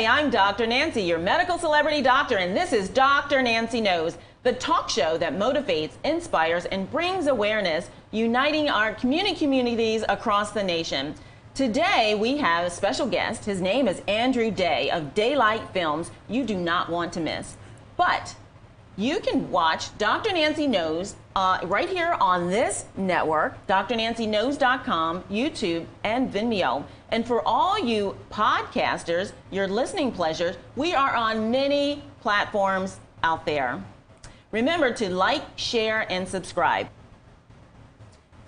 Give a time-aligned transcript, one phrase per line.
[0.00, 0.66] Hi, I'm Dr.
[0.66, 3.42] Nancy, your medical celebrity doctor, and this is Dr.
[3.42, 10.02] Nancy Knows, the talk show that motivates, inspires, and brings awareness, uniting our community communities
[10.08, 11.14] across the nation.
[11.54, 13.44] Today, we have a special guest.
[13.44, 16.10] His name is Andrew Day of Daylight Films.
[16.30, 17.58] You do not want to miss.
[17.98, 18.34] But
[19.00, 20.30] you can watch Dr.
[20.32, 26.84] Nancy Knows uh, right here on this network, drnancyknows.com, YouTube, and Vimeo.
[27.08, 33.82] And for all you podcasters, your listening pleasures, we are on many platforms out there.
[34.50, 36.88] Remember to like, share, and subscribe.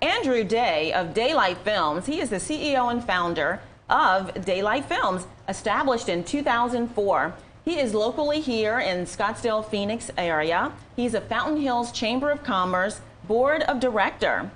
[0.00, 6.08] Andrew Day of Daylight Films, he is the CEO and founder of Daylight Films, established
[6.08, 7.34] in 2004.
[7.66, 10.70] He is locally here in Scottsdale, Phoenix area.
[10.94, 14.52] He's a Fountain Hills Chamber of Commerce Board of Director.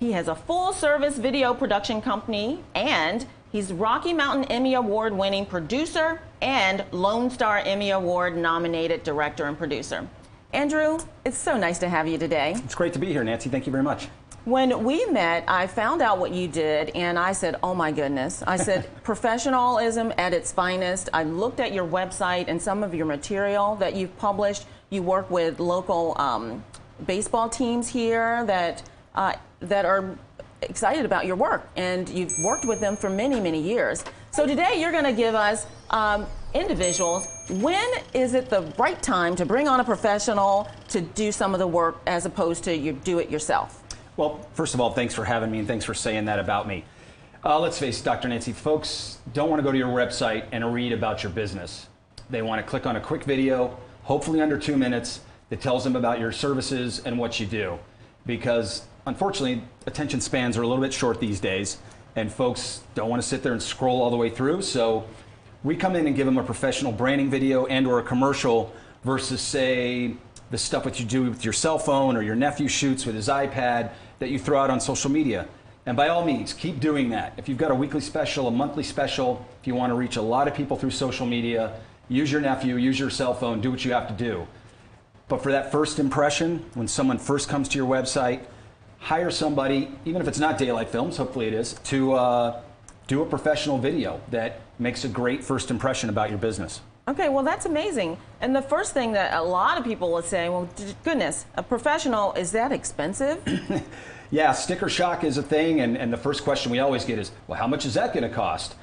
[0.00, 5.46] He has a full service video production company and he's Rocky Mountain Emmy Award winning
[5.46, 10.08] producer and Lone Star Emmy Award nominated director and producer.
[10.52, 12.54] Andrew, it's so nice to have you today.
[12.64, 13.48] It's great to be here, Nancy.
[13.48, 14.08] Thank you very much.
[14.44, 18.42] When we met, I found out what you did, and I said, Oh my goodness.
[18.46, 21.08] I said, Professionalism at its finest.
[21.14, 24.66] I looked at your website and some of your material that you've published.
[24.90, 26.62] You work with local um,
[27.06, 28.82] baseball teams here that,
[29.14, 30.18] uh, that are
[30.60, 34.04] excited about your work, and you've worked with them for many, many years.
[34.30, 39.36] So today, you're going to give us um, individuals when is it the right time
[39.36, 42.92] to bring on a professional to do some of the work as opposed to you
[42.92, 43.83] do it yourself?
[44.16, 46.84] Well, first of all, thanks for having me and thanks for saying that about me.
[47.44, 48.28] Uh, let's face it, Dr.
[48.28, 51.88] Nancy, folks don't want to go to your website and read about your business.
[52.30, 55.20] They want to click on a quick video, hopefully under two minutes,
[55.50, 57.76] that tells them about your services and what you do.
[58.24, 61.78] Because unfortunately, attention spans are a little bit short these days,
[62.14, 64.62] and folks don't want to sit there and scroll all the way through.
[64.62, 65.04] So
[65.64, 68.72] we come in and give them a professional branding video and or a commercial
[69.02, 70.14] versus say
[70.50, 73.28] the stuff that you do with your cell phone or your nephew shoots with his
[73.28, 75.46] iPad that you throw out on social media.
[75.86, 77.34] And by all means, keep doing that.
[77.36, 80.22] If you've got a weekly special, a monthly special, if you want to reach a
[80.22, 83.84] lot of people through social media, use your nephew, use your cell phone, do what
[83.84, 84.46] you have to do.
[85.28, 88.44] But for that first impression, when someone first comes to your website,
[88.98, 92.60] hire somebody, even if it's not Daylight Films, hopefully it is, to uh,
[93.06, 96.80] do a professional video that makes a great first impression about your business.
[97.06, 98.16] Okay, well, that's amazing.
[98.40, 100.68] And the first thing that a lot of people will say, well,
[101.04, 103.42] goodness, a professional, is that expensive?
[104.30, 105.80] yeah, sticker shock is a thing.
[105.80, 108.26] And, and the first question we always get is, well, how much is that going
[108.26, 108.74] to cost?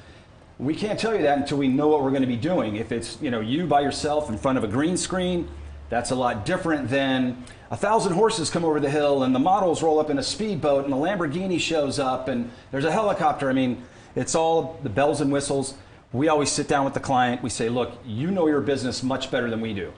[0.60, 2.76] We can't tell you that until we know what we're going to be doing.
[2.76, 5.48] If it's you know you by yourself in front of a green screen,
[5.88, 9.82] that's a lot different than a thousand horses come over the hill and the models
[9.82, 13.50] roll up in a speedboat and the Lamborghini shows up and there's a helicopter.
[13.50, 13.82] I mean,
[14.14, 15.74] it's all the bells and whistles
[16.12, 17.42] we always sit down with the client.
[17.42, 19.92] We say, look, you know your business much better than we do.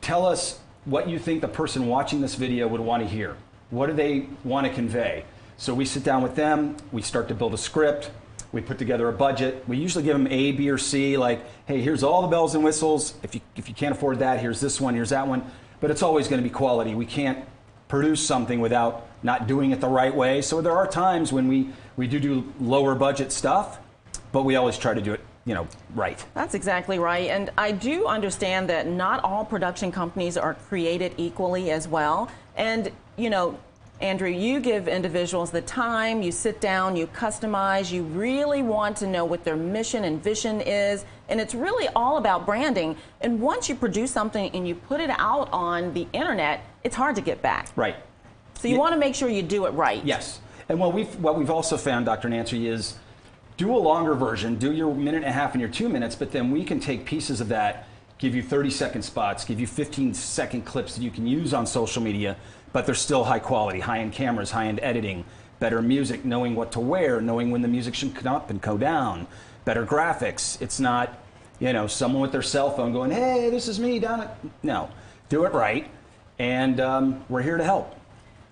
[0.00, 3.36] Tell us what you think the person watching this video would want to hear.
[3.70, 5.24] What do they want to convey?
[5.56, 8.10] So we sit down with them, we start to build a script,
[8.52, 9.64] we put together a budget.
[9.66, 12.62] We usually give them A, B, or C, like, hey, here's all the bells and
[12.62, 13.14] whistles.
[13.22, 15.50] If you, if you can't afford that, here's this one, here's that one.
[15.80, 16.94] But it's always going to be quality.
[16.94, 17.44] We can't
[17.88, 20.42] produce something without not doing it the right way.
[20.42, 23.78] So there are times when we, we do do lower budget stuff,
[24.32, 26.24] but we always try to do it you know, right.
[26.34, 27.28] That's exactly right.
[27.30, 32.30] And I do understand that not all production companies are created equally as well.
[32.56, 33.58] And, you know,
[34.00, 39.06] Andrew, you give individuals the time, you sit down, you customize, you really want to
[39.06, 41.04] know what their mission and vision is.
[41.28, 42.96] And it's really all about branding.
[43.20, 47.14] And once you produce something and you put it out on the internet, it's hard
[47.14, 47.68] to get back.
[47.76, 47.96] Right.
[48.58, 48.80] So you yeah.
[48.80, 50.04] want to make sure you do it right.
[50.04, 50.40] Yes.
[50.68, 52.28] And what we've, what we've also found, Dr.
[52.28, 52.96] Nancy, is
[53.56, 56.32] do a longer version, do your minute and a half and your two minutes, but
[56.32, 57.86] then we can take pieces of that,
[58.18, 61.66] give you 30 second spots, give you 15 second clips that you can use on
[61.66, 62.36] social media,
[62.72, 65.24] but they're still high quality, high end cameras, high end editing,
[65.58, 68.76] better music, knowing what to wear, knowing when the music should come up and go
[68.78, 69.26] down,
[69.64, 70.60] better graphics.
[70.60, 71.18] It's not,
[71.60, 74.36] you know, someone with their cell phone going, hey, this is me down at.
[74.62, 74.90] No,
[75.28, 75.88] do it right,
[76.38, 77.94] and um, we're here to help.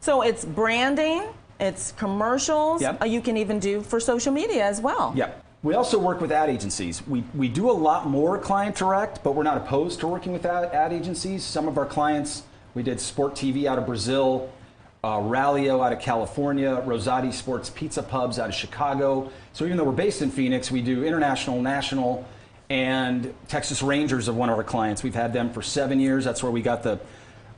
[0.00, 1.26] So it's branding,
[1.60, 2.82] it's commercials.
[2.82, 3.02] Yep.
[3.02, 5.12] Uh, you can even do for social media as well.
[5.14, 5.44] Yep.
[5.62, 7.06] We also work with ad agencies.
[7.06, 10.46] We, we do a lot more client direct, but we're not opposed to working with
[10.46, 11.44] ad, ad agencies.
[11.44, 14.50] Some of our clients, we did Sport TV out of Brazil,
[15.04, 19.30] uh, Rallyo out of California, Rosati Sports Pizza Pubs out of Chicago.
[19.52, 22.26] So even though we're based in Phoenix, we do international, national,
[22.70, 25.02] and Texas Rangers of one of our clients.
[25.02, 26.24] We've had them for seven years.
[26.24, 27.00] That's where we got the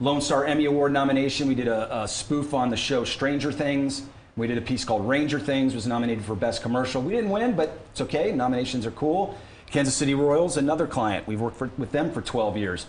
[0.01, 1.49] Lone Star Emmy Award nomination.
[1.49, 4.03] We did a, a, spoof on the show Stranger Things.
[4.37, 7.03] We did a piece called Ranger Things, was nominated for Best Commercial.
[7.03, 8.33] We didn't win, but it's okay.
[8.33, 9.39] Nominations are cool.
[9.71, 11.27] Kansas City Royals, another client.
[11.27, 12.87] We've worked for, with them for 12 years.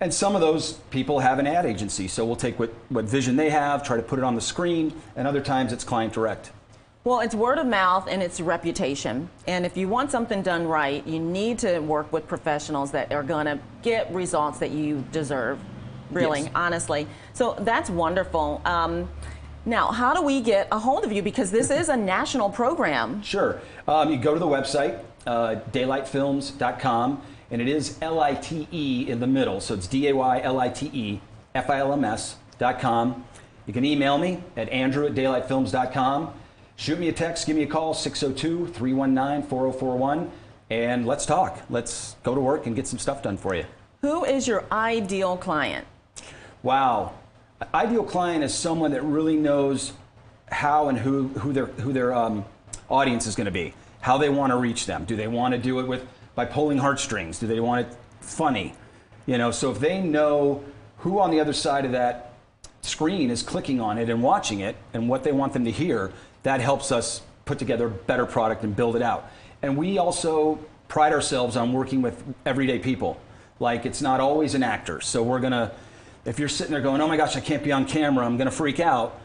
[0.00, 3.36] And some of those people have an ad agency, so we'll take what, what vision
[3.36, 6.50] they have, try to put it on the screen, and other times it's client direct.
[7.04, 9.28] Well, it's word of mouth and it's reputation.
[9.48, 13.24] And if you want something done right, you need to work with professionals that are
[13.24, 15.58] going to get results that you deserve,
[16.12, 16.50] really, Yes.
[16.54, 17.06] honestly.
[17.32, 18.60] So that's wonderful.
[18.64, 19.08] Um,
[19.64, 21.22] now, how do we get a hold of you?
[21.22, 23.22] Because this is a national program.
[23.22, 23.60] Sure.
[23.86, 29.06] Um, you go to the website, uh, daylitefilms.com, and it is L I T E
[29.08, 29.60] in the middle.
[29.60, 31.20] So it's D A Y L I T E
[31.54, 33.24] F I L M S.com.
[33.66, 36.32] You can email me at andrew at daylitefilms.com.
[36.76, 40.30] Shoot me a text, give me a call, 602 319 4041,
[40.70, 41.60] and let's talk.
[41.70, 43.64] Let's go to work and get some stuff done for you.
[44.00, 45.86] Who is your ideal client?
[46.62, 47.14] Wow.
[47.74, 49.92] Ideal client is someone that really knows
[50.50, 52.44] how and who, who their, who their um,
[52.88, 55.04] audience is going to be, how they want to reach them.
[55.04, 57.38] Do they want to do it with by pulling heartstrings?
[57.38, 58.74] Do they want it funny?
[59.26, 60.62] You know, so if they know
[60.98, 62.34] who on the other side of that
[62.82, 66.12] screen is clicking on it and watching it and what they want them to hear,
[66.42, 69.30] that helps us put together a better product and build it out.
[69.62, 73.20] And we also pride ourselves on working with everyday people.
[73.58, 75.00] Like it's not always an actor.
[75.00, 75.72] So we're going to
[76.24, 78.24] if you're sitting there going, "Oh my gosh, I can't be on camera.
[78.24, 79.18] I'm going to freak out."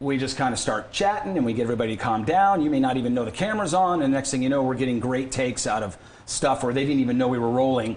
[0.00, 2.62] We just kind of start chatting and we get everybody to calm down.
[2.62, 4.98] You may not even know the camera's on, and next thing you know, we're getting
[4.98, 7.96] great takes out of stuff where they didn't even know we were rolling.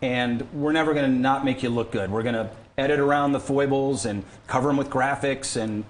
[0.00, 2.10] And we're never going to not make you look good.
[2.10, 5.60] We're going to edit around the foibles and cover them with graphics.
[5.60, 5.84] And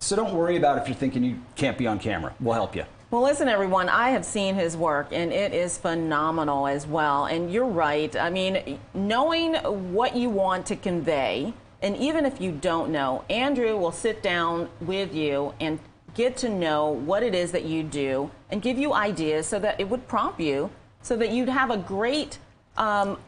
[0.00, 2.34] so don't worry about if you're thinking you can't be on camera.
[2.40, 2.84] We'll help you.
[3.10, 7.24] Well, listen, everyone, I have seen his work and it is phenomenal as well.
[7.24, 8.14] And you're right.
[8.14, 9.54] I mean, knowing
[9.92, 11.52] what you want to convey,
[11.82, 15.80] and even if you don't know, Andrew will sit down with you and
[16.14, 19.80] get to know what it is that you do and give you ideas so that
[19.80, 20.70] it would prompt you
[21.02, 22.38] so that you'd have a great
[22.76, 23.18] um,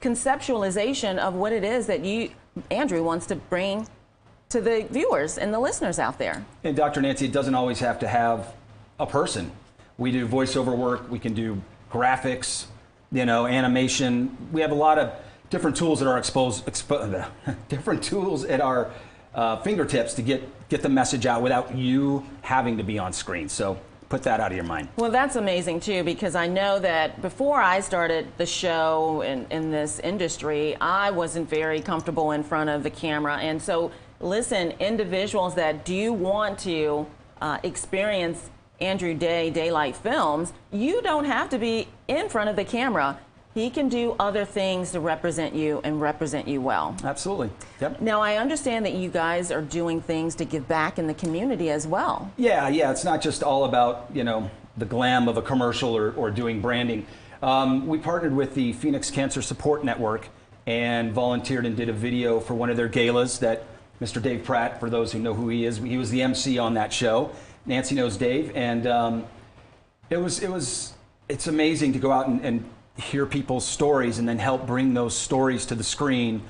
[0.00, 2.30] conceptualization of what it is that you,
[2.70, 3.86] Andrew, wants to bring
[4.48, 6.46] to the viewers and the listeners out there.
[6.64, 7.02] And Dr.
[7.02, 8.54] Nancy, it doesn't always have to have
[8.98, 9.50] a person.
[9.96, 11.60] We do voiceover work, we can do
[11.90, 12.66] graphics,
[13.10, 14.36] you know, animation.
[14.52, 15.12] We have a lot of
[15.50, 17.26] different tools at our expose, expo,
[17.68, 18.90] different tools at our
[19.34, 23.48] uh, fingertips to get get the message out without you having to be on screen.
[23.48, 23.78] So
[24.08, 24.88] put that out of your mind.
[24.96, 29.70] Well, that's amazing too, because I know that before I started the show in, in
[29.70, 33.36] this industry, I wasn't very comfortable in front of the camera.
[33.38, 33.90] And so,
[34.20, 37.06] listen, individuals that do want to
[37.40, 42.64] uh, experience Andrew Day Daylight Films, you don't have to be in front of the
[42.64, 43.18] camera.
[43.54, 46.94] He can do other things to represent you and represent you well.
[47.02, 47.50] Absolutely.
[47.80, 48.00] Yep.
[48.00, 51.70] Now, I understand that you guys are doing things to give back in the community
[51.70, 52.30] as well.
[52.36, 52.90] Yeah, yeah.
[52.92, 56.60] It's not just all about you know the glam of a commercial or, or doing
[56.60, 57.06] branding.
[57.42, 60.28] Um, we partnered with the Phoenix Cancer Support Network
[60.66, 63.64] and volunteered and did a video for one of their galas that
[64.00, 64.22] Mr.
[64.22, 66.92] Dave Pratt, for those who know who he is, he was the MC on that
[66.92, 67.32] show.
[67.68, 69.26] Nancy knows Dave, and um,
[70.08, 70.94] it was it was
[71.28, 72.64] it's amazing to go out and, and
[72.96, 76.42] hear people's stories and then help bring those stories to the screen.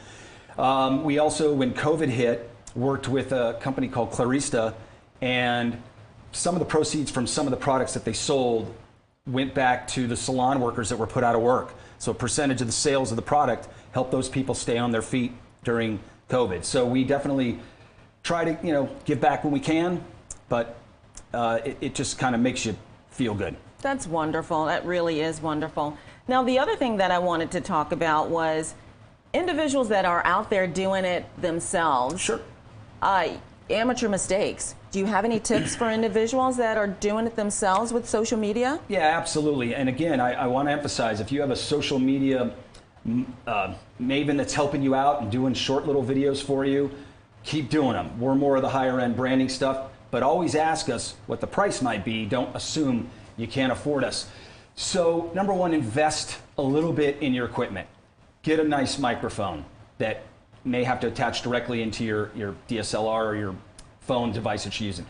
[0.57, 4.75] Um, we also, when COVID hit, worked with a company called Clarista,
[5.21, 5.83] and
[6.31, 8.73] some of the proceeds from some of the products that they sold
[9.27, 11.75] went back to the salon workers that were put out of work.
[11.99, 15.03] So a percentage of the sales of the product helped those people stay on their
[15.03, 15.33] feet
[15.65, 15.99] during
[16.31, 16.65] COVID.
[16.65, 17.59] So we definitely
[18.23, 20.05] try to, you know, give back when we can,
[20.49, 20.77] but
[21.33, 22.77] uh, it, it just kind of makes you
[23.11, 23.57] feel good.
[23.81, 24.67] That's wonderful.
[24.67, 25.97] That really is wonderful.
[26.27, 28.75] Now, the other thing that I wanted to talk about was
[29.33, 32.21] individuals that are out there doing it themselves.
[32.21, 32.41] Sure.
[33.01, 33.29] Uh,
[33.71, 34.75] amateur mistakes.
[34.91, 38.81] Do you have any tips for individuals that are doing it themselves with social media?
[38.89, 39.75] Yeah, absolutely.
[39.75, 42.55] And again, I, I want to emphasize if you have a social media
[43.47, 46.91] uh, maven that's helping you out and doing short little videos for you,
[47.45, 48.19] keep doing them.
[48.19, 51.83] We're more of the higher end branding stuff, but always ask us what the price
[51.83, 52.25] might be.
[52.25, 54.29] Don't assume you can't afford us.
[54.75, 57.89] So, number one, invest a little bit in your equipment.
[58.43, 59.65] Get a nice microphone
[59.99, 60.23] that
[60.65, 63.57] may have to attach directly into your, your DSLR or your
[64.01, 65.07] phone device that you're using.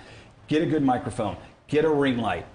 [0.49, 1.37] Get a good microphone.
[1.67, 2.47] Get a ring light.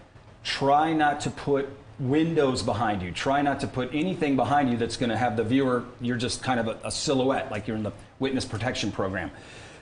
[0.43, 1.69] Try not to put
[1.99, 3.11] windows behind you.
[3.11, 6.43] Try not to put anything behind you that's going to have the viewer, you're just
[6.43, 9.31] kind of a, a silhouette, like you're in the witness protection program.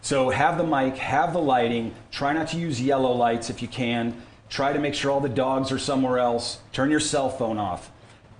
[0.01, 1.93] So have the mic, have the lighting.
[2.11, 4.21] Try not to use yellow lights if you can.
[4.49, 6.59] Try to make sure all the dogs are somewhere else.
[6.73, 7.91] Turn your cell phone off.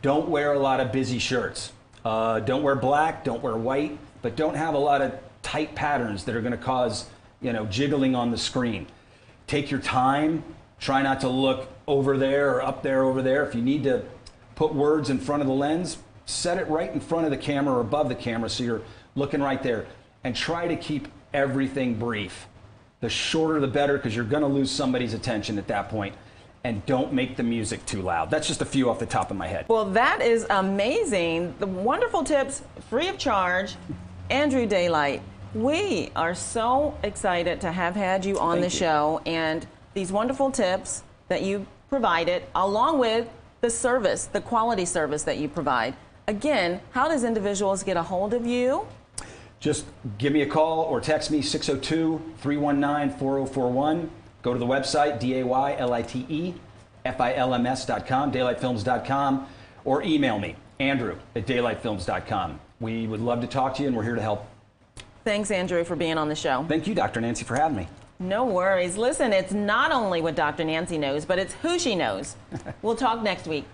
[0.02, 1.72] Don't wear a lot of busy shirts.
[2.04, 3.24] Uh, don't wear black.
[3.24, 3.98] Don't wear white.
[4.22, 5.14] But don't have a lot of
[5.44, 7.08] tight patterns that are going to cause,
[7.42, 8.88] you know, jiggling on the screen.
[9.46, 10.44] Take your time.
[10.80, 13.46] Try not to look over there or up there over there.
[13.46, 14.04] If you need to
[14.56, 17.76] put words in front of the lens, set it right in front of the camera
[17.76, 18.82] or above the camera so you're
[19.16, 19.86] looking right there.
[20.24, 22.48] And try to keep everything brief.
[23.00, 26.16] The shorter the better because you're going to lose somebody's attention at that point.
[26.64, 28.30] And don't make the music too loud.
[28.30, 29.66] That's just a few off the top of my head.
[29.68, 31.56] Well, that is amazing.
[31.58, 33.76] The wonderful tips, free of charge.
[34.30, 35.24] Andrew Daylight,
[35.56, 38.80] we are so excited to have had you on Thank the you.
[38.80, 43.28] show and these wonderful tips that you provided, along with
[43.62, 45.96] the service, the quality service that you provide.
[46.28, 48.88] Again, how does individuals get a hold of you?
[49.62, 49.86] Just
[50.18, 54.10] give me a call or text me 602 319 4041.
[54.42, 56.54] Go to the website, D A Y L I T E
[57.06, 59.48] F I L M S.com, daylitefilms.com,
[59.86, 62.60] or email me, Andrew at daylitefilms.com.
[62.80, 64.48] We would love to talk to you and we're here to help.
[65.24, 66.66] Thanks, Andrew, for being on the show.
[66.68, 67.22] Thank you, Dr.
[67.22, 67.88] Nancy, for having me.
[68.20, 68.98] No worries.
[68.98, 70.64] Listen, it's not only what Dr.
[70.64, 72.36] Nancy knows, but it's who she knows.
[72.82, 73.66] we'll talk next week.